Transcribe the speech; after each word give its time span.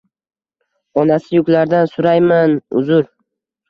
Onasi 1.03 1.31
yuklardan 1.37 1.95
surayman 1.95 2.61
uzr 2.83 3.11